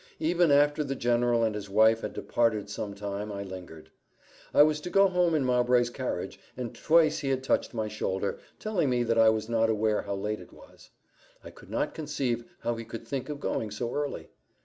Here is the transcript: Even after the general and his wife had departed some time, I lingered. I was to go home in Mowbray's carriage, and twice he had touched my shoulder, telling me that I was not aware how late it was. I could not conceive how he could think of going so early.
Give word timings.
Even 0.17 0.49
after 0.49 0.83
the 0.83 0.95
general 0.95 1.43
and 1.43 1.53
his 1.53 1.69
wife 1.69 2.01
had 2.01 2.11
departed 2.13 2.71
some 2.71 2.95
time, 2.95 3.31
I 3.31 3.43
lingered. 3.43 3.91
I 4.51 4.63
was 4.63 4.81
to 4.81 4.89
go 4.89 5.07
home 5.07 5.35
in 5.35 5.45
Mowbray's 5.45 5.91
carriage, 5.91 6.39
and 6.57 6.73
twice 6.73 7.19
he 7.19 7.29
had 7.29 7.43
touched 7.43 7.75
my 7.75 7.87
shoulder, 7.87 8.39
telling 8.57 8.89
me 8.89 9.03
that 9.03 9.19
I 9.19 9.29
was 9.29 9.47
not 9.47 9.69
aware 9.69 10.01
how 10.01 10.15
late 10.15 10.39
it 10.39 10.51
was. 10.51 10.89
I 11.43 11.51
could 11.51 11.69
not 11.69 11.93
conceive 11.93 12.45
how 12.61 12.73
he 12.77 12.83
could 12.83 13.05
think 13.07 13.29
of 13.29 13.39
going 13.39 13.69
so 13.69 13.93
early. 13.93 14.31